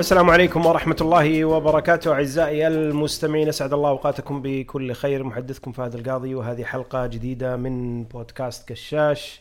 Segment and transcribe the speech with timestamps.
[0.00, 5.24] السلام عليكم ورحمة الله وبركاته أعزائي المستمعين أسعد الله أوقاتكم بكل خير.
[5.24, 9.40] محدثكم فهد القاضي وهذه حلقة جديدة من بودكاست كشاش.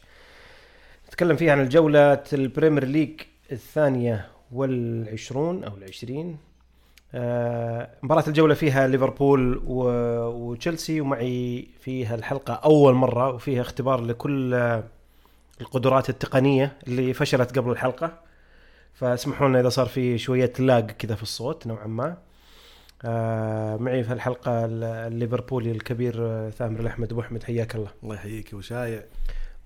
[1.07, 3.21] نتكلم فيها عن الجولة ال Premier League
[3.51, 6.37] الثانية والعشرون أو العشرين.
[7.13, 14.53] آه، مباراة الجولة فيها ليفربول وتشيلسي ومعي فيها الحلقة أول مرة وفيها اختبار لكل
[15.61, 18.28] القدرات التقنية اللي فشلت قبل الحلقة.
[18.99, 22.17] فاسمحوا لنا إذا صار في شوية lag كذا في الصوت نوعا ما.
[23.05, 27.89] آه معي في الحلقة ال- الليفربولي الكبير آه، ثامر الأحمد أبو أحمد حياك الله.
[28.03, 29.03] الله يحييك وشايع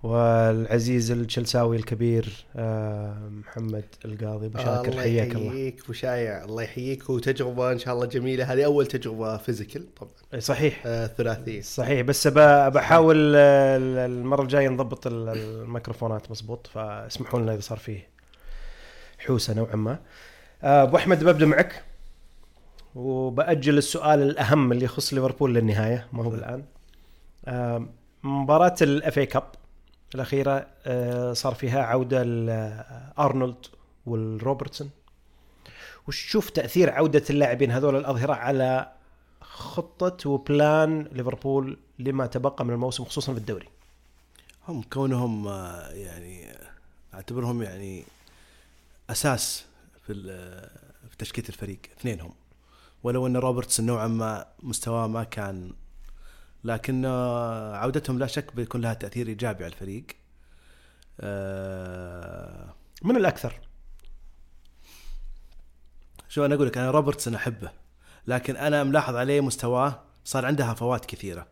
[0.03, 5.45] والعزيز التشلساوي الكبير آه محمد القاضي أبو شاكر الله حياك الله.
[5.47, 7.09] يحييك أبو شايع الله يحييك.
[7.09, 8.53] وتجربه إن شاء الله جميلة.
[8.53, 10.39] هذه أول تجربة physical طبعا.
[10.39, 10.83] صحيح.
[10.85, 11.61] آه ثلاثية.
[11.61, 18.12] صحيح بس بحاول المرة الجاية نضبط ال- الميكروفونات مزبوط فاسمحوا لنا إذا صار فيه.
[19.25, 19.99] حوسة نوعا ما.
[20.63, 21.83] آه، أبو أحمد ببدأ معك.
[22.95, 26.63] وبأجل السؤال الأهم اللي يخص ليفربول للنهاية ما هو الآن.
[27.45, 27.87] آه،
[28.23, 29.43] مباراة ال FA Cup
[30.15, 33.65] الأخيرة آه، صار فيها عودة لارنولد
[34.05, 34.89] والروبرتسون.
[36.07, 38.91] وش تشوف تأثير عودة اللاعبين هذول الأظهرة على
[39.41, 43.67] خطة و plan ليفربول لما تبقى من الموسم خصوصا في الدوري؟
[44.67, 45.47] هم كونهم
[45.93, 46.57] يعني
[47.13, 48.03] أعتبرهم يعني
[49.09, 49.65] أساس
[50.05, 50.13] في
[51.09, 52.33] في تشكيلة الفريق اثنينهم.
[53.03, 55.73] ولو أن روبرتسون نوعا ما مستواه ما كان
[56.63, 60.05] لكن آه، عودتهم لا شك بيكون لها تأثير إيجابي على الفريق.
[61.19, 63.59] آه، من الأكثر؟
[66.29, 67.71] شو أنا أقول لك أنا روبرتسون أحبه
[68.27, 71.47] لكن أنا ملاحظ عليه مستواه صار عنده هفوات كثيرة.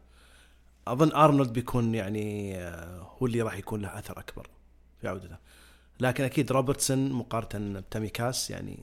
[0.88, 4.50] أظن أرنولد بيكون يعني آه، هو اللي راح يكون له أثر أكبر
[5.02, 5.38] في عودته.
[6.02, 8.80] لكن أكيد روبرتسون مقارنة بتسيميكاس يعني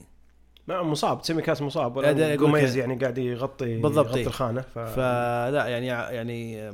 [0.67, 2.77] ما مصاب تسيميكاس مصاب لا، ولا جوميز.
[2.77, 4.27] يعني قاعد يغطي بالضبط، يغطي.
[4.27, 4.79] الخانة ف...
[4.79, 6.71] فلا يعني يعني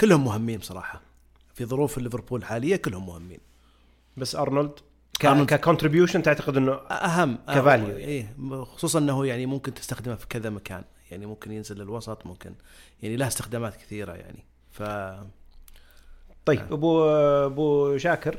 [0.00, 1.00] كلهم مهمين بصراحة
[1.54, 3.38] في ظروف ليفربول الحاليه كلهم مهمين
[4.16, 4.72] بس أرنولد
[5.20, 5.26] ك...
[5.26, 7.96] ك contribution تعتقد إنه أهم ك value.
[7.96, 12.54] إيه خصوصا إنه يعني ممكن تستخدمه في كذا مكان يعني ممكن ينزل للوسط ممكن
[13.02, 14.82] يعني له استخدامات كثيرة يعني ف
[16.46, 17.04] طيب أبو
[17.46, 18.38] أبو شاكر.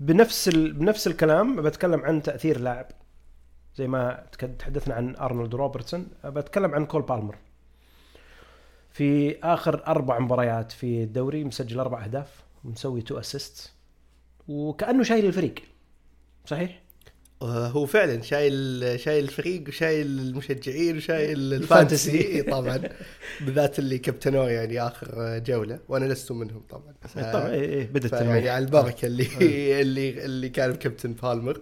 [0.00, 0.72] بنفس ال...
[0.72, 2.86] بنفس الكلام بتكلم عن تأثير لاعب
[3.76, 4.26] زي ما
[4.58, 7.36] تحدثنا عن أرنولد روبرتسون بتكلم عن كول بالمر
[8.90, 13.72] في آخر أربع مباريات في الدوري مسجل أربع أهداف ومسوي two assist
[14.48, 15.54] وكأنه شايل الفريق
[16.46, 16.80] صحيح؟
[17.42, 22.42] آه هو فعلا شايل شايل الفريق وشايل المشجعين وشايل الفانتسي.
[22.42, 22.80] طبعا.
[23.40, 26.94] بالذات اللي كابتنوه يعني آخر جولة وأنا لست منهم طبعا.
[27.32, 28.48] طبعا إيه بدت يعني.
[28.48, 29.26] على البركة اللي
[29.82, 31.60] اللي اللي كان كابتن بالمر.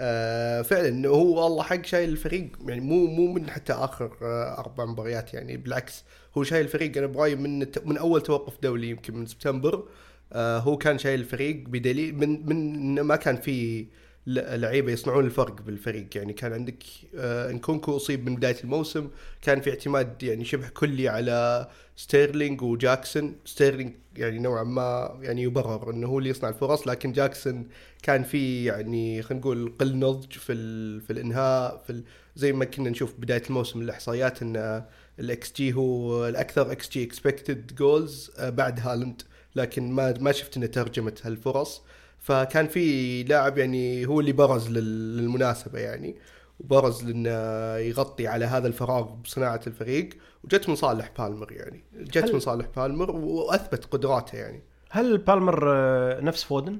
[0.00, 4.84] آه فعلا هو والله حق شايل الفريق يعني مو مو من حتى آخر آه أربع
[4.84, 6.04] مباريات يعني بالعكس
[6.38, 6.96] هو شايل الفريق.
[6.98, 9.88] أنا برايي من من أول توقف دولي يمكن من سبتمبر
[10.32, 13.86] آه هو كان شايل الفريق بدليل من من ما كان في
[14.26, 16.06] لعيبة يصنعون الفرق بالفريق.
[16.16, 16.82] يعني كان عندك
[17.14, 19.08] آه نكونكو أصيب من بداية الموسم
[19.42, 23.36] كان في اعتماد يعني شبه كلي على ستيرلينج وجاكسون.
[23.44, 27.68] ستيرلينج يعني نوعا ما يعني يبرر إنه هو اللي يصنع الفرص لكن جاكسون
[28.02, 32.04] كان في يعني خلينا نقول قلة نضج في ال في الإنهاء في ال
[32.36, 34.84] زي ما كنا نشوف بداية الموسم الإحصائيات إن
[35.20, 39.22] ال XG هو الأكثر XG expected goals بعد هالاند.
[39.56, 41.82] لكن ما ما شفت إنه ترجمت هالفرص.
[42.26, 46.16] فكان في لاعب يعني هو اللي برز لل- للمناسبة يعني
[46.60, 47.30] وبرز لأنه
[47.76, 50.08] يغطي على هذا الفراغ بصناعة الفريق
[50.44, 51.84] وجت من صالح بالمر يعني.
[51.94, 54.62] جت هل- من صالح بالمر وأثبت قدراته يعني.
[54.90, 56.78] هل بالمر آه، نفس فودن؟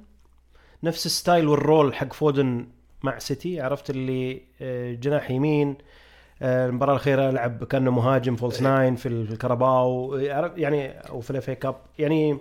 [0.83, 2.67] نفس ال style وال role حق فودن
[3.03, 5.77] مع سيتي؟ عرفت اللي آه، جناح يمين
[6.43, 10.14] آه، المباراة الأخيرة لعب كأنه مهاجم false nine في في الكاراباو
[10.56, 12.38] يعني أو في ال FA Cup يعني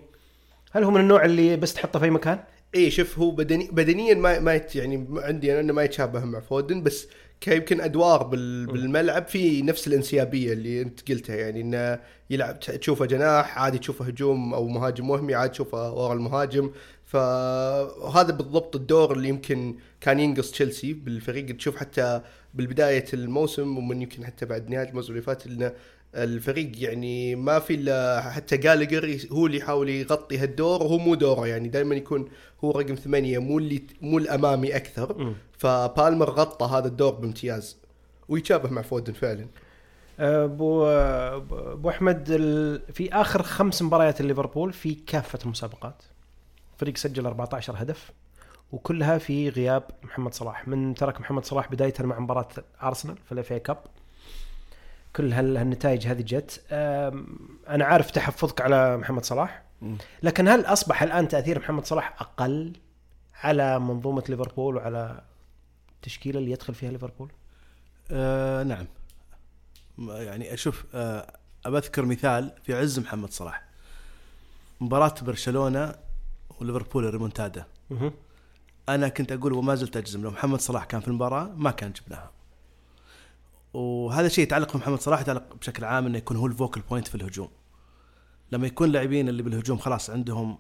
[0.72, 2.40] هل هو من النوع اللي بس تحطه في أي مكان؟
[2.76, 6.40] اي شوف هو بدني بدنيا ما ما يت يعني عندي أنا إنه ما يتشابه مع
[6.40, 7.08] فودن بس
[7.42, 12.00] كيمكن أدوار بال بالملعب في نفس الانسيابية اللي أنت قلتها يعني إنه
[12.30, 16.72] يلعب تشوفه جناح عادي تشوفه هجوم أو مهاجم وهمي عادي تشوفه ورا المهاجم.
[17.06, 21.58] فهذا بالضبط الدور اللي يمكن كان ينقص تشيلسي بالفريق.
[21.58, 22.22] تشوف حتى
[22.54, 25.72] بالبداية الموسم ومن يمكن حتى بعد نهاية الموسم اللي فات إنه
[26.16, 31.48] الفريق يعني ما في إلا حتى جالجر هو اللي يحاول يغطي هالدور وهو مو دوره
[31.48, 32.30] يعني دائما يكون
[32.64, 35.18] هو رقم ثمانية مو اللي مو الأمامي أكثر.
[35.18, 35.34] مم.
[35.58, 37.78] فبالمر غطى هذا الدور بامتياز
[38.30, 39.48] ويتشابه مع فودن فعلا.
[40.20, 42.28] أبو أبو أحمد
[42.94, 46.04] في آخر خمس مباريات ليفربول في كافة المسابقات.
[46.78, 48.12] فريق سجل 14 هدف
[48.72, 50.68] وكلها في غياب محمد صلاح.
[50.68, 52.48] من ترك محمد صلاح بداية مع مباراة
[52.84, 53.78] أرسنال في الإف كاب.
[55.16, 56.64] كل هال- هالنتائج هذه جت
[57.68, 59.64] أنا عارف تحفظك على محمد صلاح.
[60.24, 62.74] لكن هل أصبح الآن تأثير محمد صلاح أقل
[63.44, 65.22] على منظومة ليفربول وعلى
[65.96, 67.32] التشكيله اللي يدخل فيها ليفربول؟
[68.12, 68.86] آه نعم
[70.00, 73.64] يعني أشوف آه أذكر مثال في عز محمد صلاح
[74.82, 75.96] مباراة برشلونة
[76.62, 77.66] وليفربول الريمونتادا.
[78.90, 82.32] أنا كنت أقول وما زلت أجزم لو محمد صلاح كان في المباراة ما كان جبناها
[83.76, 87.16] وهذا شيء يتعلق بمحمد صلاح يتعلق بشكل عام إنه يكون هو ال focal point في
[87.16, 87.50] الهجوم.
[88.52, 90.58] لما يكون اللاعبين اللي بالهجوم خلاص عندهم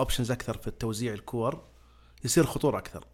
[0.00, 1.62] options أكثر في التوزيع الكور
[2.24, 3.04] يصير خطورة أكثر.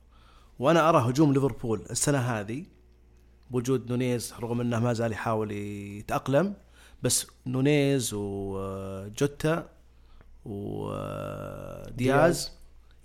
[0.59, 2.65] وأنا أرى هجوم ليفربول السنة هذه
[3.51, 6.55] بوجود نونيز رغم إنه ما زال يحاول يتأقلم
[7.03, 9.69] بس نونيز وجوتا
[10.45, 12.53] ودياز دياز.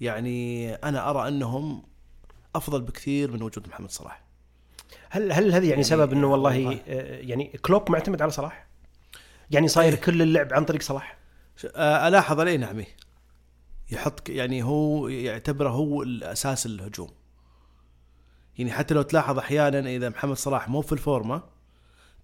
[0.01, 1.83] يعني أنا أرى إنهم
[2.55, 4.28] أفضل بكثير من وجود محمد صلاح.
[5.09, 6.79] هل هل هذه يعني يعني سبب إنه والله.
[6.87, 8.67] آه، يعني كلوب معتمد على صلاح؟
[9.51, 9.99] يعني صاير إيه.
[9.99, 11.17] كل اللعب عن طريق صلاح؟
[11.75, 12.87] آه، ألاحظ عليه نعم إيه.
[13.91, 17.09] يحط يعني هو يعتبره هو الأساس الهجوم
[18.57, 21.43] يعني حتى لو تلاحظ أحيانا إذا محمد صلاح مو في الفورمة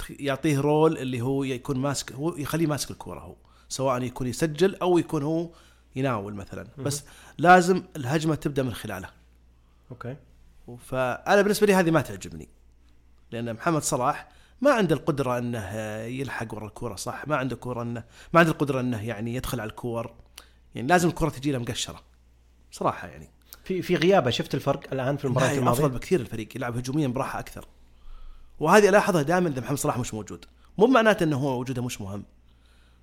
[0.10, 3.36] يعطيه role اللي هو يكون ماسك هو يخليه ماسك الكورة هو
[3.70, 5.50] سواء يكون يسجل أو يكون هو
[5.96, 7.04] يناول مثلا بس
[7.38, 9.10] لازم الهجمة تبدأ من خلاله
[9.92, 10.16] أوكي
[10.78, 12.50] فأنا بالنسبة لي هذه ما تعجبني
[13.36, 14.28] لأن محمد صلاح
[14.62, 18.04] ما عنده القدرة أنه يلحق ورا الكورة صح؟ ما عنده كورة انه
[18.34, 20.14] ما عنده القدرة أنه يعني يدخل على الكور.
[20.76, 22.02] يعني لازم الكره تجي له مقشرة.
[22.72, 23.30] صراحة يعني.
[23.64, 27.40] في في غيابة شفت الفرق الآن في المباراة الماضية؟ أفضل بكثير الفريق يلعب هجوميا براحة
[27.40, 27.68] أكثر.
[28.60, 30.46] وهذه ألاحظها دائما إذا محمد صلاح مش موجود.
[30.78, 32.24] مو معناته إنه هو وجوده مش مهم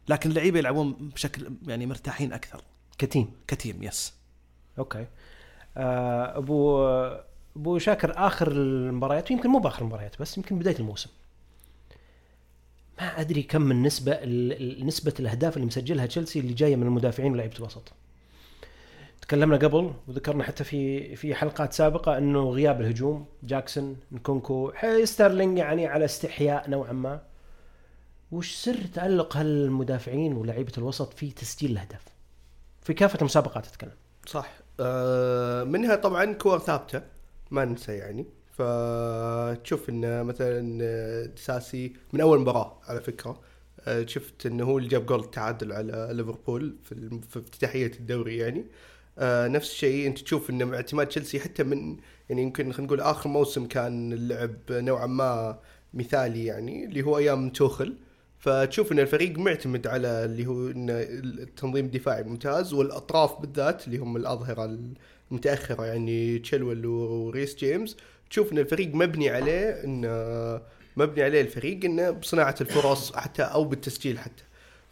[0.09, 2.63] لكن اللعيبه يلعبون بشكل يعني مرتاحين أكثر.
[2.99, 3.33] ك team.
[3.47, 4.15] ك team yes.
[4.79, 5.07] okay.
[5.77, 6.87] آه، أبو
[7.57, 11.11] أبو شاكر آخر المباريات ويمكن مو بآخر المباريات بس يمكن بداية الموسم.
[13.01, 16.87] ما أدري كم من نسبه ال- ال- نسبة الأهداف اللي مسجلها تشيلسي اللي جاية من
[16.87, 17.93] المدافعين ولاعيبة الوسط.
[19.23, 24.73] تكلمنا قبل وذكرنا حتى في في حلقات سابقة إنه غياب الهجوم جاكسون نكونكو
[25.05, 27.21] ستيرلينج يعني على استحياء نوعا ما.
[28.33, 32.05] وش سر تألق هالمدافعين ولاعيبة الوسط في تسجيل الأهداف؟
[32.83, 33.93] في كافة المسابقات اتكلم
[34.27, 34.49] صح.
[34.81, 37.03] آه منها طبعا كور ثابتة.
[37.53, 38.27] ما ننسى يعني.
[38.53, 40.87] فتشوف إنه مثلا
[41.27, 43.41] ديساسي من أول مباراة على فكرة
[44.07, 48.65] شفت إنه هو اللي جاب جول التعادل على ليفربول في افتتاحية الدوري يعني.
[49.49, 51.97] نفس الشيء أنت تشوف إنه اعتماد تشيلسي حتى من
[52.29, 55.59] يعني يمكن خلينا نقول آخر موسم كان اللعب نوعا ما
[55.95, 57.97] مثالي يعني اللي هو أيام توخل.
[58.43, 64.79] فتشوف إن الفريق معتمد على اللي هو التنظيم الدفاعي ممتاز والأطراف بالذات اللي هم الأظهرة
[65.31, 67.97] المتأخرة يعني تشيلويل وريس جيمس.
[68.31, 70.61] تشوف إن الفريق مبني عليه انه
[70.97, 74.43] مبني عليه الفريق انه بصناعة الفرص حتى أو بالتسجيل حتى.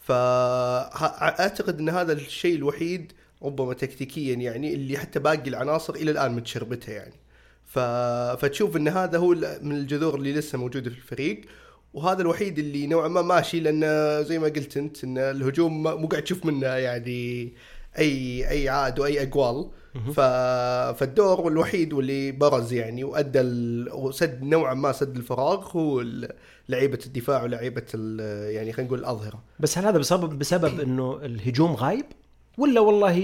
[0.00, 3.12] فاعتقد إن هذا الشيء الوحيد
[3.42, 7.14] ربما تكتيكيا يعني اللي حتى باقي العناصر إلى الآن متشربتها يعني.
[7.66, 7.78] ف...
[8.40, 9.28] فتشوف إن هذا هو
[9.62, 11.40] من الجذور اللي لسه موجودة في الفريق.
[11.94, 16.22] وهذا الوحيد اللي نوعا ما ماشي لأن زي ما قلت أنت إن الهجوم مو قاعد
[16.22, 17.52] تشوف منه يعني
[17.98, 19.70] اي أي عاد وأي أقوال.
[20.14, 20.20] ف...
[21.00, 23.92] فالدور الوحيد واللي برز يعني وأدى ال...
[23.92, 26.04] وسد نوعا ما سد الفراغ هو
[26.68, 28.20] لعيبة الدفاع ولعيبة ال...
[28.54, 29.42] يعني خلينا نقول الأظهرة.
[29.60, 32.04] بس هل هذا بسبب بسبب إنه الهجوم غايب؟
[32.58, 33.18] ولا والله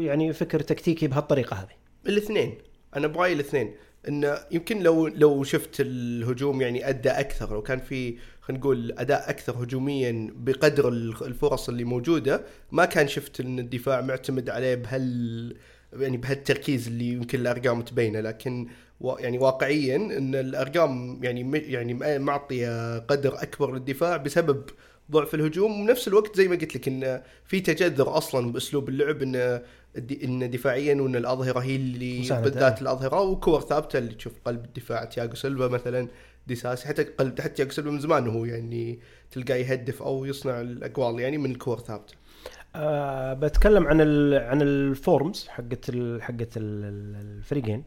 [0.00, 2.54] يعني فكر تكتيكي بهالطريقة هذه؟ الاثنين.
[2.96, 3.74] أنا برايي الاثنين.
[4.08, 9.30] انه يمكن لو لو شفت الهجوم يعني أدى أكثر لو كان في خلينا نقول أداء
[9.30, 12.42] أكثر هجوميا بقدر ال- الفرص اللي موجودة
[12.72, 15.56] ما كان شفت إن الدفاع معتمد عليه بهال
[15.92, 18.20] يعني بهالتركيز اللي يمكن الأرقام تبينه.
[18.20, 18.66] لكن
[19.18, 24.62] يعني واقعيا إن الأرقام يعني يعني معطيه قدر أكبر للدفاع بسبب
[25.10, 25.80] ضعف الهجوم.
[25.82, 29.60] وبنفس الوقت زي ما قلت لك إن في تجذر أصلا بأسلوب اللعب إن
[30.24, 32.18] إن دفاعيا وإن الأظهرة هي اللي.
[32.42, 36.08] بالذات الأظهرة وكور ثابتة اللي تشوف قلب الدفاع تياجو سيلفا مثلا
[36.46, 38.98] ديساسي حتى قلب حتى تياجو سيلفا من زمان هو يعني
[39.30, 42.14] تلقاه يهدف أو يصنع الأقوال يعني من الكور ثابتة
[42.76, 47.82] أه بتكلم عن ال عن ال forms حقت حقت ال- ال- الفريقين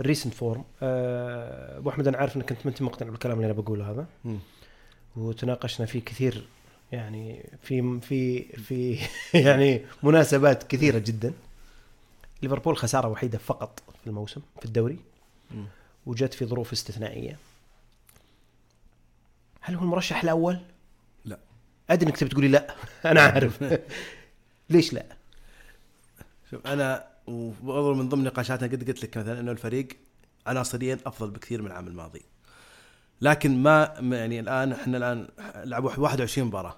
[0.00, 3.46] ال recent form أه أبو أحمد أنا عارف إنك أنت ما أنت مقتنع بالكلام اللي
[3.52, 4.38] أنا بقوله هذا مم.
[5.16, 6.44] وتناقشنا فيه كثير
[6.92, 8.98] يعني في في في
[9.38, 11.32] يعني مناسبات كثيرة جدا
[12.42, 14.98] ليفربول خسارة وحيدة فقط في الموسم في الدوري.
[16.06, 17.38] وجت في ظروف استثنائية
[19.60, 20.58] هل هو المرشح الأول؟
[21.24, 21.38] لا.
[21.90, 22.74] أدري إنك تبي تقولي لا
[23.10, 23.64] أنا عارف
[24.70, 25.06] ليش لا؟
[26.50, 29.88] شوف أنا وبرضو من ضمن نقاشاتنا قد قلت لك مثلا إنه الفريق
[30.46, 32.22] عناصريا أفضل بكثير من العام الماضي
[33.20, 36.76] لكن ما يعني الآن إحنا الآن لعبوا 21 مباراة.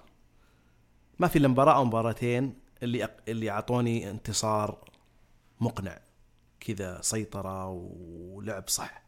[1.19, 4.89] ما في إلا مباراة أو مباراتين اللي اللي أعطوني انتصار
[5.59, 5.99] مقنع
[6.59, 9.03] كذا سيطرة ولعب صح.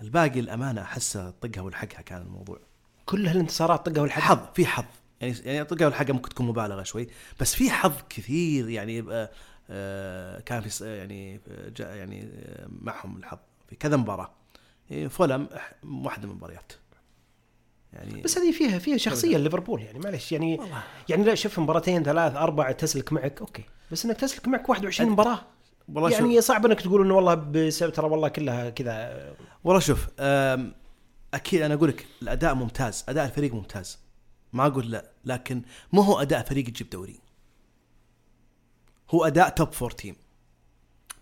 [0.00, 2.58] الباقي الأمانة احسه طقها والحقها كان الموضوع.
[3.06, 4.84] كل هالانتصارات طقها والحق حظ في حظ.
[5.20, 7.08] يعني يعني طقها والحقها ممكن تكون مبالغة شوي
[7.40, 9.30] بس في حظ كثير يعني آه،
[9.70, 11.40] آه، كان في يعني
[11.76, 13.38] جاء يعني آه، معهم الحظ
[13.68, 14.30] في كذا مباراة.
[15.08, 16.72] فولم إح- واحدة من المباريات
[17.92, 20.82] يعني بس هذه فيها فيها شخصية ليفربول يعني معلش يعني والله.
[21.08, 23.64] يعني لا شوف مباراتين ثلاث أربع تسلك معك أوكي.
[23.92, 25.40] بس إنك تسلك معك 21 مباراة
[25.88, 26.18] والله شوف.
[26.20, 29.34] يعني صعب إنك تقول إنه والله بسبب ترى والله كلها كذا.
[29.64, 30.06] والله شوف
[31.34, 33.98] أكيد أنا أقول لك الأداء ممتاز أداء الفريق ممتاز.
[34.52, 35.62] ما أقول لا لكن
[35.92, 37.20] مو هو أداء فريق تجيب دوري.
[39.10, 40.16] هو أداء top four team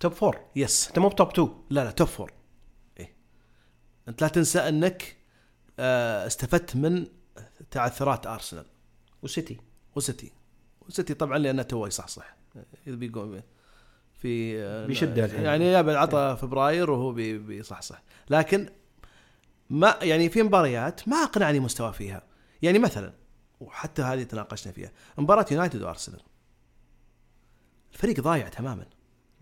[0.00, 2.32] top four yes أنت مو ب top 2 لا لا top four
[4.08, 5.16] أنت لا تنسى أنك
[5.78, 7.06] آه، استفدت من
[7.70, 8.64] تعثرات أرسنال.
[9.22, 9.58] وسيتي.
[9.96, 10.32] وسيتي.
[10.88, 12.36] وسيتي طبعا لأنه تو يصحصح
[12.86, 13.40] بيقوم
[14.18, 15.44] في آه، الحين.
[15.44, 18.02] يعني يا عطى فبراير وهو بي- بيصحصح.
[18.30, 18.68] لكن
[19.70, 22.22] ما يعني في مباريات ما أقنعني مستوى فيها.
[22.62, 23.12] يعني مثلا
[23.60, 26.20] وحتى هذه تناقشنا فيها مباراة يونايتد وأرسنال.
[27.92, 28.86] الفريق ضايع تماما.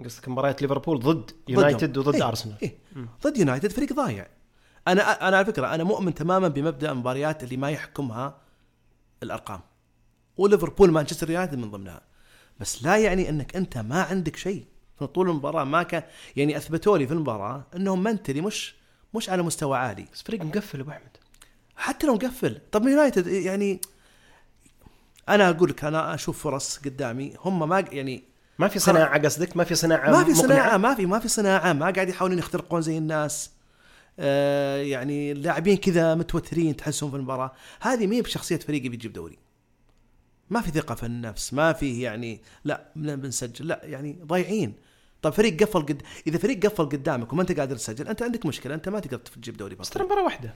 [0.04, 1.99] قصدك مباريات ليفربول ضد يونايتد.
[1.99, 2.57] وضد إيه، أرسنال.
[2.62, 2.78] إيه.
[3.25, 4.26] ضد يونايتد فريق ضايع.
[4.88, 8.36] أنا أنا على فكرة أنا مؤمن تماما بمبدأ المباريات اللي ما يحكمها
[9.22, 9.60] الأرقام.
[10.36, 12.00] وليفربول مانشستر يونايتد من ضمنها.
[12.60, 14.64] بس لا يعني أنك أنت ما عندك شيء.
[15.14, 16.02] طول المباراة ما كان
[16.36, 18.74] يعني أثبتوا لي في المباراة انهم منتلي مش
[19.14, 20.06] مش على مستوى عالي.
[20.12, 21.16] بس فريق مقفل أبو أحمد.
[21.76, 22.60] حتى لو مقفل.
[22.72, 23.80] طب يونايتد يعني
[25.28, 27.34] أنا أقول لك أنا أشوف فرص قدامي.
[27.40, 28.24] هم ما يعني
[28.58, 31.72] ما في صناعة قصدك؟ ما في صناعة ما في؟ صناعة ما في ما في صناعة.
[31.72, 33.50] ما قاعد يحاولون يخترقون زي الناس.
[34.82, 37.52] يعني اللاعبين كذا متوترين تحسهم في المباراة.
[37.80, 39.38] هذه ما هي بشخصية فريق بيجيب دوري.
[40.50, 44.74] ما في ثقة في النفس ما فيه يعني لا بن- بنسجل لا يعني ضايعين.
[45.22, 48.74] طب فريق قفل قد إذا فريق قفل قدامك وما أنت قادر تسجل أنت عندك مشكلة
[48.74, 50.54] أنت ما تقدر تجيب دوري بس ترى مباراة واحدة.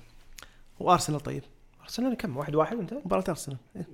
[0.81, 1.43] وأرسنال طيب.
[1.83, 3.57] أرسنال كم؟ واحد واحد أنت؟ مباراة أرسنال.
[3.77, 3.87] إيه.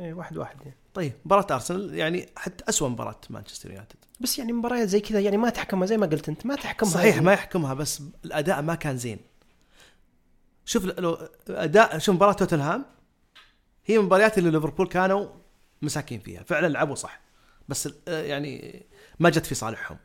[0.00, 0.56] إيه واحد واحد.
[0.60, 0.74] يعني.
[0.98, 3.96] طيب مباراة أرسنال يعني حتى اسوء مباراة مانشستر يونايتد.
[4.20, 6.92] بس يعني مباريات زي كذا يعني ما تحكمها زي ما قلت أنت ما تحكمها.
[6.92, 7.26] صحيح يعني.
[7.26, 9.18] ما يحكمها بس الأداء ما كان زين.
[10.64, 12.84] شوف لو أداء شوف مباراة توتنهام
[13.86, 15.28] هي مباريات اللي ليفربول كانوا
[15.82, 16.42] مساكين فيها.
[16.42, 17.20] فعلا لعبوا صح
[17.68, 18.82] بس آه، يعني
[19.18, 19.98] ما جت في صالحهم.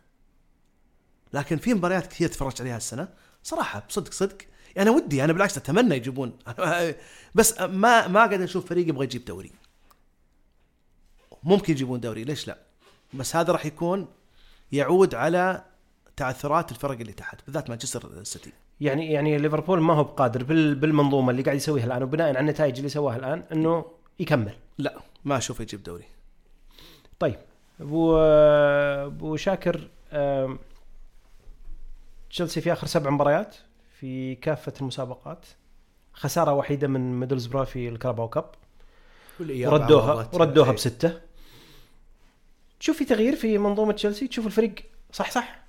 [1.33, 3.07] لكن في مباريات كثير تفرجت عليها السنة
[3.43, 4.37] صراحة بصدق صدق.
[4.77, 6.39] أنا ودي أنا بالعكس أتمنى يجيبون.
[7.35, 9.62] بس ما ما قاعد أشوف فريق يبغى يجيب دوري.
[11.43, 12.23] ممكن يجيبون دوري.
[12.23, 12.57] ليش لا؟
[13.13, 14.07] بس هذا راح يكون
[14.71, 15.63] يعود على
[16.15, 18.51] تعثرات الفرق اللي تحت بالذات مانشستر سيتي.
[18.81, 22.77] يعني يعني ليفربول ما هو بقادر بال بالمنظومة اللي قاعد يسويها الآن وبناء على النتائج
[22.77, 23.85] اللي سواها الآن إنه
[24.19, 24.55] يكمل.
[24.77, 26.05] لا ما أشوف يجيب دوري.
[27.19, 27.39] طيب
[27.81, 29.87] ابو أبو شاكر
[32.29, 33.55] تشيلسي في آخر سبع مباريات
[33.99, 35.45] في كافة المسابقات.
[36.13, 38.45] خسارة وحيدة من ميدلزبرا في الكراباو كاب.
[39.39, 40.29] وردوها.
[40.33, 40.75] وردوها إيه.
[40.75, 41.21] بستة.
[42.83, 44.75] تشوف في تغيير في منظومة تشيلسي؟ تشوف الفريق
[45.13, 45.63] صح صح؟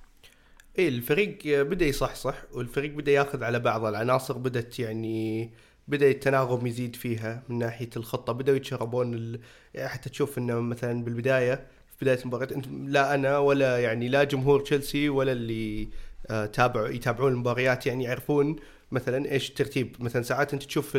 [0.77, 5.49] إيه الفريق بدأ يصحصح والفريق بدأ ياخذ على بعض العناصر بدت يعني
[5.87, 8.33] بدأ التناغم يزيد فيها من ناحية الخطة.
[8.33, 9.39] بدأوا يتشربون ال...
[9.73, 11.55] يعني حتى تشوف إنه مثلا بالبداية
[11.97, 15.89] في بداية المباراة انت لا أنا ولا يعني لا جمهور تشيلسي ولا اللي
[16.29, 18.55] آه تابعوا يتابعون المباريات يعني يعرفون
[18.91, 20.95] مثلا إيش الترتيب مثلا ساعات أنت تشوف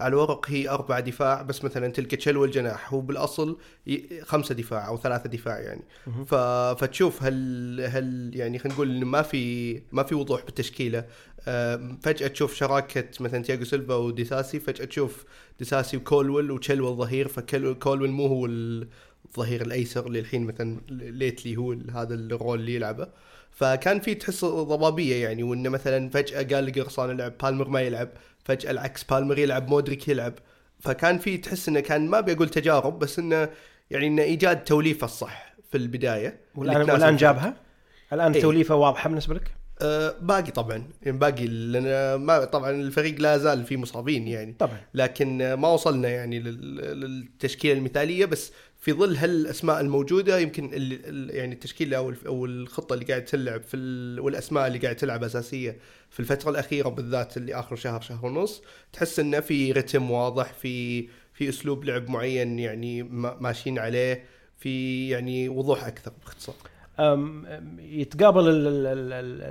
[0.00, 3.58] على الورق هي أربع دفاع بس مثلا تلقى تشيلو الجناح هو بالأصل
[4.22, 5.82] خمسة دفاع أو ثلاثة دفاع يعني.
[6.26, 6.34] ف...
[6.80, 11.04] فتشوف هل هل يعني خلينا نقول ما في ما في وضوح بالتشكيلة.
[12.02, 15.24] فجأة تشوف شراكة مثلا تياجو سيلفا وديساسي فجأة تشوف
[15.58, 22.14] ديساسي وكولويل وتشيلويل الظهير فكولويل مو هو الظهير الأيسر اللي الحين مثلا lately هو هذا
[22.14, 23.08] ال role اللي يلعبه.
[23.60, 28.08] فكان في تحس ضبابية يعني وإنه مثلا فجأة قالاقر صار يلعب بالمر ما يلعب
[28.44, 30.34] فجأة العكس بالمر يلعب مودريك يلعب.
[30.80, 33.48] فكان في تحس إنه كان ما بقول تجارب بس إنه
[33.90, 36.40] يعني إنه إيجاد توليفة الصح في البداية.
[36.54, 37.54] والان والآن جابها؟
[38.12, 38.42] الآن إيه.
[38.42, 39.50] توليفة واضحة بالنسبة لك؟
[39.82, 40.84] آه باقي طبعا.
[41.02, 44.52] يعني باقي لأن ما طبعا الفريق لا زال فيه مصابين يعني.
[44.58, 44.80] طبعا.
[44.94, 50.70] لكن ما وصلنا يعني لل- للتشكيلة المثالية بس في ظل هالأسماء الموجودة يمكن
[51.30, 55.76] يعني التشكيله أو أو الخطة اللي قاعد تلعب في ال- والأسماء اللي قاعد تلعب أساسية
[56.10, 61.08] في الفترة الأخيرة بالذات اللي آخر شهر شهر ونص تحس إنه في رتم واضح في
[61.34, 64.24] في أسلوب لعب معين يعني ما- ماشيين عليه
[64.58, 66.54] في يعني وضوح أكثر باختصار.
[67.78, 69.42] يتقابل ال- ال- ال- ال-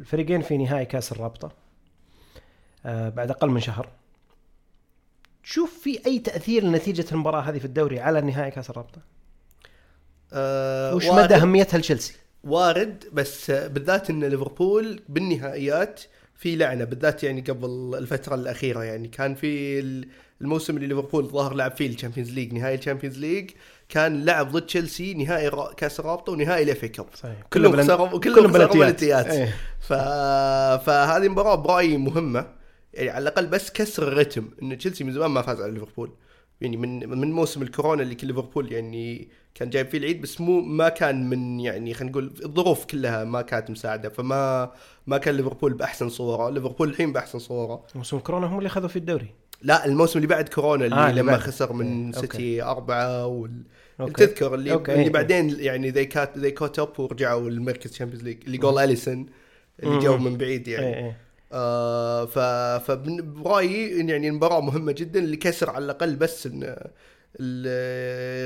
[0.00, 1.52] الفريقين في نهائي كأس الرابطة
[2.86, 3.88] آه، بعد أقل من شهر.
[5.46, 9.00] تشوف في أي تأثير لنتيجة المباراة هذه في الدوري على نهائي كأس الرابطة؟
[10.32, 16.00] آه وش مدى أهميتها لتشيلسي؟ وارد بس بالذات إن ليفربول بالنهائيات
[16.34, 19.08] في لعنة بالذات يعني قبل الفترة الأخيرة يعني.
[19.08, 20.08] كان في ال-
[20.40, 23.50] الموسم اللي ليفربول ظهر لعب فيه ال Champions League نهائي ال Champions League
[23.88, 27.06] كان لعب ضد تشيلسي نهائي كأس الرابطة ونهائي ال FA Cup
[27.52, 29.26] كلهم خسروا كلهم خسروا بلنتيات.
[29.26, 29.54] إيه.
[29.80, 29.92] ف...
[30.86, 32.46] فهذه المباراه برأيي مهمة.
[32.96, 36.10] يعني على الأقل بس كسر الرتم إن تشيلسي من زمان ما فاز على ليفربول
[36.60, 40.60] يعني من من موسم الكورونا اللي كل ليفربول يعني كان جايب فيه العيد بس مو
[40.60, 44.72] ما كان من يعني خلينا نقول الظروف كلها ما كانت مساعدة فما
[45.06, 48.96] ما كان ليفربول بأحسن صورة ليفربول الحين بأحسن صورة موسم كورونا هم اللي أخذوا في
[48.96, 49.28] الدوري
[49.62, 51.40] لا الموسم اللي بعد كورونا اللي آه، لما بعد.
[51.40, 52.20] خسر من إيه، أوكي.
[52.20, 53.62] سيتي أربعة وال...
[54.00, 54.26] أوكي.
[54.26, 54.94] تذكر اللي, أوكي.
[54.94, 59.26] اللي بعدين يعني they caught they caught up ورجعوا المركز Champions League اللي جول اليسون
[59.82, 59.98] اللي.
[59.98, 61.25] جو من بعيد يعني إيه إيه.
[61.56, 62.24] آه
[64.00, 66.76] إن يعني المباراة مهمة جدا اللي كسر على الأقل بس إن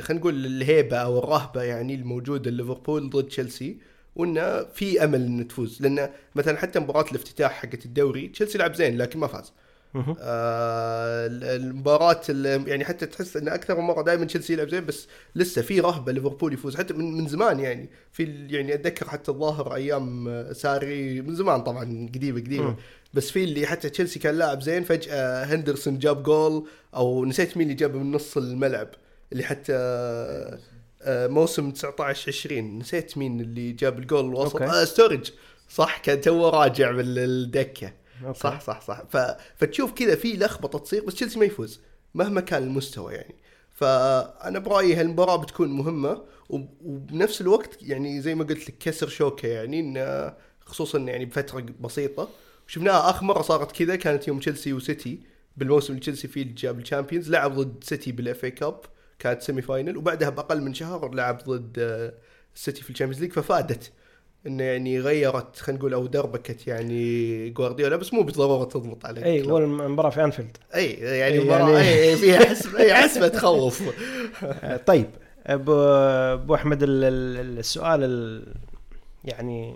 [0.01, 3.79] خلينا نقول الهيبة أو الرهبة يعني الموجودة ليفربول ضد تشيلسي
[4.17, 8.99] وانه في أمل إن تفوز لأن مثلا حتى مباراة الافتتاح حقت الدوري تشيلسي لعب زين
[8.99, 9.53] لكن ما فاز.
[9.95, 15.07] آه المباراة ال- يعني حتى تحس إن أكثر من مرة دائما تشيلسي يلعب زين بس
[15.35, 16.77] لسه في رهبة ليفربول يفوز.
[16.77, 21.61] حتى من, من زمان يعني في يعني أتذكر حتى الظاهر أيام آه، sorry من زمان
[21.61, 22.77] طبعا قديمة قديمة.
[23.15, 26.67] بس في اللي حتى تشيلسي كان لاعب زين فجأة هندرسون جاب جول
[26.97, 28.89] أو نسيت مين اللي جابه من نص الملعب
[29.33, 29.73] اللي حتى
[31.03, 34.57] آه، موسم 19 20 نسيت مين اللي جاب الجول الوسط.
[34.71, 35.31] آه ستوريدج
[35.69, 37.93] صح كان توه راجع من الدكة.
[38.27, 38.39] أوكي.
[38.39, 39.03] صح صح صح.
[39.11, 39.17] ف...
[39.57, 41.81] فتشوف كذا في لخبطة تصير بس تشيلسي ما يفوز
[42.15, 43.35] مهما كان المستوى يعني.
[43.75, 49.49] فأنا برأيي هالمباراة بتكون مهمة وب- وبنفس الوقت يعني زي ما قلت لك كسر شوكة
[49.49, 52.29] يعني إن خصوصا يعني بفترة بسيطة.
[52.67, 55.21] شفناها آخر مرة صارت كذا كانت يوم تشيلسي وسيتي
[55.57, 58.81] بالموسم اللي تشيلسي فيه جاب ال Champions لعب ضد سيتي بال FA Cup
[59.19, 62.15] كانت semi final وبعدها بأقل من شهر لعب ضد آه،
[62.55, 63.93] السيتي في ال Champions League ففادت
[64.47, 69.39] إنه يعني غيرت خلينا نقول أو دربكت يعني جوارديولا بس مو بالضرورة تضبط على أي
[69.39, 69.55] الكلوب.
[69.55, 70.57] والمباراه في أنفيلد.
[70.75, 73.83] أي يعني إي مباراة يعني- أي فيها حسبة أي حسبة تخوف.
[74.45, 75.07] آه، طيب
[75.47, 78.55] أبو أبو أحمد ال- ال- السؤال ال-
[79.25, 79.75] يعني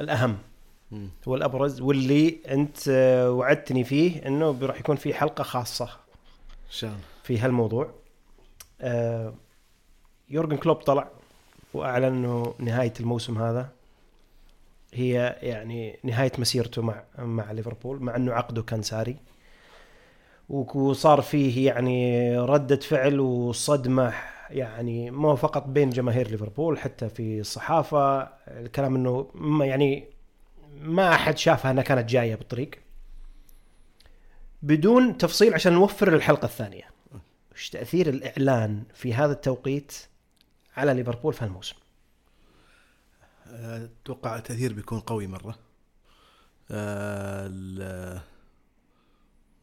[0.00, 0.38] الأهم.
[1.26, 5.88] والابرز واللي أنت آه، وعدتني فيه إنه راح يكون في حلقة خاصة
[6.70, 7.90] شان في هالموضوع.
[8.80, 9.34] آه،
[10.30, 11.08] يورجن كلوب طلع
[11.74, 13.68] وأعلن إنه نهاية الموسم هذا.
[14.94, 19.16] هي يعني نهاية مسيرته مع مع ليفربول مع أنه عقده كان ساري.
[20.48, 24.14] وصار فيه يعني ردة فعل وصدمة
[24.50, 28.20] يعني مو فقط بين جماهير ليفربول حتى في الصحافة.
[28.48, 30.04] الكلام إنه ما يعني
[30.80, 32.70] ما أحد شافها إنها كانت جاية بالطريق.
[34.62, 36.84] بدون تفصيل عشان نوفر الحلقة الثانية.
[37.52, 39.92] وش تأثير الإعلان في هذا التوقيت
[40.76, 41.89] على ليفربول في هالموسم؟ آه،
[43.50, 45.58] أتوقع التأثير بيكون قوي مرة.
[46.70, 48.20] ال-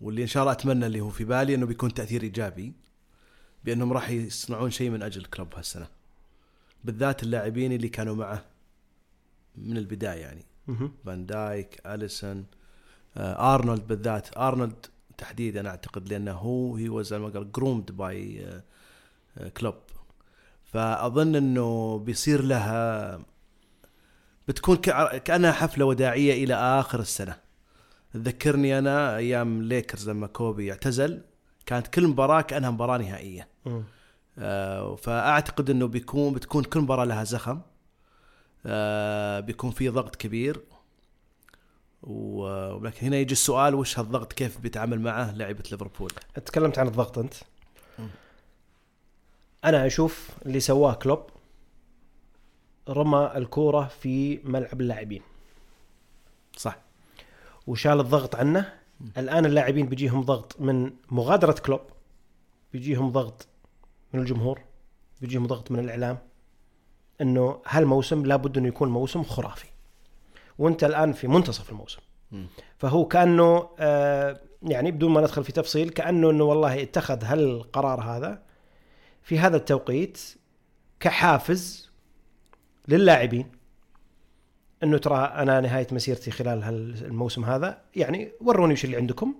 [0.02, 2.74] واللي إن شاء الله أتمنى اللي هو في بالي إنه بيكون تأثير إيجابي
[3.66, 5.88] بأنهم راح يصنعون شيء من أجل الكلوب هالسنة.
[6.84, 8.46] بالذات اللاعبين اللي كانوا معه
[9.56, 10.46] من البداية يعني.
[11.06, 12.46] فان دايك اليسون
[13.18, 14.38] آه، أرنولد بالذات.
[14.38, 14.86] أرنولد
[15.18, 18.50] تحديدا أعتقد لأنه هو he was groomed by
[19.58, 19.76] كلوب.
[20.64, 23.20] فأظن إنه بيصير لها
[24.48, 24.78] بتكون
[25.18, 27.38] كأنها حفلة وداعية إلى آخر السنة.
[28.14, 31.22] تذكرني أنا أيام ليكرز لما كوبي اعتزل
[31.66, 33.48] كانت كل مباراة كأنها مباراة نهائية.
[34.40, 37.62] آه، فأعتقد إنه بيكون بتكون كل مباراة لها زخم.
[38.66, 40.62] آه، بيكون في ضغط كبير.
[42.04, 46.12] ولكن هنا يجي السؤال وش هالضغط؟ كيف بيتعامل معه لعيبة ليفربول؟
[46.46, 47.34] تكلمت عن الضغط أنت.
[48.00, 48.10] مم.
[49.66, 51.24] أنا أشوف اللي سواه كلوب
[52.90, 55.22] رمى الكورة في ملعب اللاعبين.
[56.58, 56.78] صح.
[57.68, 58.74] وشال الضغط عنه.
[59.18, 61.82] الآن اللاعبين بيجيهم ضغط من مغادرة كلوب
[62.74, 63.48] بيجيهم ضغط
[64.14, 64.62] من الجمهور
[65.22, 66.18] بيجيهم ضغط من الإعلام
[67.22, 69.68] إنه هالموسم لابد إنه يكون موسم خرافي.
[70.58, 72.00] وأنت الآن في منتصف الموسم.
[72.78, 78.44] فهو كأنه آه يعني بدون ما ندخل في تفصيل كأنه إنه والله اتخذ هالقرار هذا
[79.24, 80.22] في هذا التوقيت
[81.00, 81.87] كحافز
[82.88, 83.52] للاعبين
[84.84, 89.36] انه ترى أنا نهاية مسيرتي خلال هالموسم هذا يعني وروني وش اللي عندكم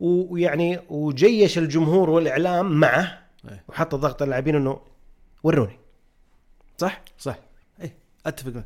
[0.00, 3.64] ويعني وجيش الجمهور والإعلام معه إيه.
[3.68, 4.80] وحط ضغط على اللاعبين إنه
[5.42, 5.78] وروني
[6.78, 7.38] صح؟ صح
[8.26, 8.64] أتفق معك.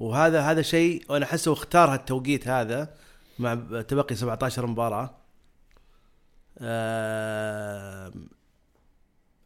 [0.00, 2.94] وهذا هذا شيء وأنا أحسه اختار هالتوقيت هذا
[3.38, 3.54] مع
[3.88, 5.14] تبقي 17 مباراة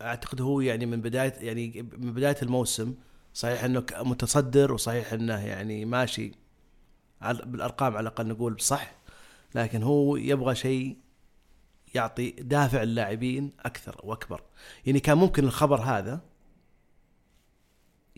[0.02, 2.94] أعتقد هو يعني من بدايه يعني من بداية الموسم
[3.34, 6.32] صحيح إنه متصدر وصحيح إنه يعني ماشي
[7.22, 8.92] بالأرقام على الأقل نقول صح
[9.54, 10.96] لكن هو يبغى شيء
[11.94, 14.42] يعطي دافع اللاعبين أكثر وأكبر.
[14.86, 16.20] يعني كان ممكن الخبر هذا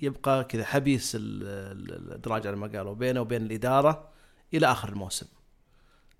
[0.02, 4.08] يبقى كذا حبيس ال- ال- الإدراج على ما قالوا بينه وبين الإدارة
[4.54, 5.26] إلى آخر الموسم.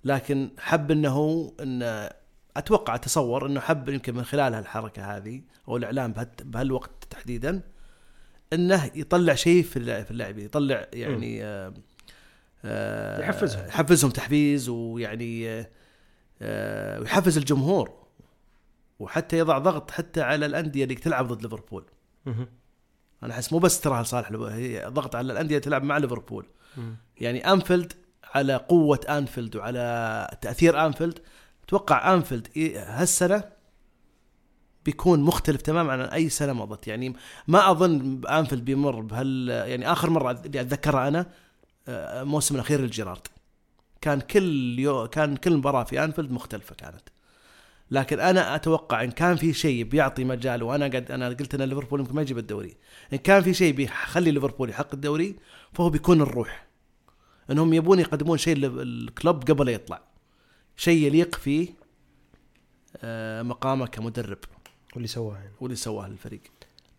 [0.04, 2.10] لكن حب إنه انه
[2.56, 7.60] أتوقع أتصور إنه حب يمكن من خلال هالحركة هذه أو الاعلام بهال- بهالوقت تحديدا
[8.52, 11.74] إنه يطلع شيء في في اللاعبين يطلع يعني آه
[12.64, 13.66] آه يحفزهم.
[13.66, 15.70] يحفزهم تحفيز ويعني آه
[16.42, 18.00] آه ويحفز الجمهور
[18.98, 21.84] وحتى يضع ضغط حتى على الأندية اللي تلعب ضد ليفربول.
[23.22, 26.46] أنا أحس مو بس ترى لصالح هي ضغط على الأندية اللي تلعب مع ليفربول.
[27.16, 27.92] يعني أنفيلد
[28.34, 31.18] على قوة أنفيلد وعلى تأثير أنفيلد
[31.64, 33.44] أتوقع أنفيلد هالسنة
[34.84, 36.88] بيكون مختلف تماما عن أي سنة مضت.
[36.88, 37.16] يعني
[37.48, 41.26] ما أظن أنفيلد بيمر بهال يعني آخر مرة اللي أتذكرها أنا
[41.88, 43.26] آه، الموسم الأخير للجيرارد.
[44.00, 47.02] كان كل يو كان كل مباراة في أنفيلد مختلفة كانت.
[47.90, 52.00] لكن أنا أتوقع إن كان في شيء بيعطي مجال وأنا قد أنا قلت إن ليفربول
[52.00, 52.76] يمكن ما يجيب الدوري.
[53.12, 55.36] إن كان في شيء بيخلي ليفربول يحقق الدوري
[55.72, 56.66] فهو بيكون الروح.
[57.50, 60.00] إنهم يبون يقدمون شيء للكلوب قبل يطلع.
[60.76, 61.68] شيء يليق فيه
[62.96, 64.38] آه، مقامه كمدرب.
[64.94, 65.50] واللي سواه يعني.
[65.60, 66.40] واللي سواه للفريق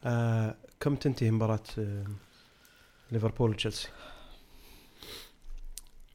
[0.06, 2.04] آه كم تنتهي مباراة آه
[3.12, 3.88] ليفربول وتشيلسي؟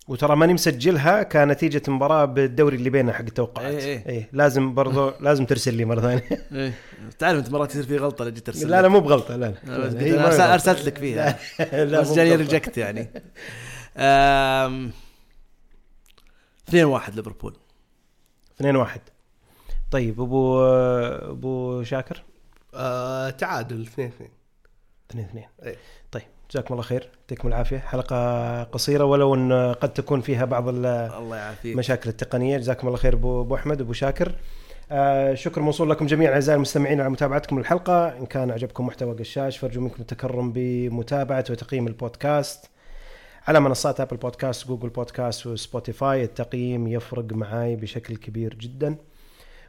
[0.08, 3.66] وترى ماني مسجلها كنتيجة مباراة بالدوري اللي بيننا حق التوقعات.
[3.74, 4.06] إيه إيه.
[4.08, 6.46] إيه لازم برضو لازم ترسل لي مرة ثانية.
[6.52, 6.72] إيه.
[7.18, 9.64] تعرف أنت مرات يصير في غلطة لو جيت ترسل لا لا مو بغلطة لا بس
[9.64, 10.54] لا أرسل- غلطة.
[10.54, 11.38] أرسلت لك فيها.
[11.84, 12.34] لا بس جاني.
[12.36, 13.08] reject يعني.
[13.96, 14.90] آم،
[16.68, 17.56] 2 1 ليفربول.
[18.56, 19.00] 2 1
[19.90, 20.60] طيب أبو
[21.30, 22.22] أبو شاكر؟
[22.74, 24.30] آه تعادل 2 2
[25.10, 25.76] 2 2 إيه.
[26.12, 27.78] طيب جزاكم الله خير يعطيكم العافية.
[27.78, 31.76] حلقة قصيرة ولو إن قد تكون فيها بعض ال- الله يعافيك.
[31.76, 32.58] مشاكل التقنية.
[32.58, 34.34] جزاكم الله خير أبو أحمد أبو شاكر.
[34.90, 39.58] آه شكر موصول لكم جميعا أعزائي المستمعين على متابعتكم الحلقة إن كان عجبكم محتوى قشاش
[39.58, 42.70] فارجو منكم التكرم بمتابعة وتقييم البودكاست.
[43.48, 46.24] على منصات أبل بودكاست جوجل بودكاست وسبوتيفاي.
[46.24, 48.96] التقييم يفرق معاي بشكل كبير جدا.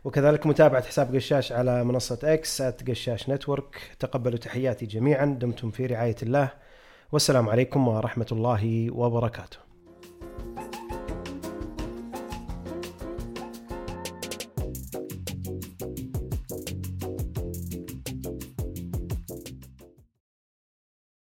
[0.03, 3.75] وكذلك متابعة حساب قشاش على منصة إكس قشاش Network.
[3.99, 5.25] تقبلوا تحياتي جميعا.
[5.25, 6.49] دمتم في رعاية الله.
[7.11, 9.57] والسلام عليكم ورحمة الله وبركاته.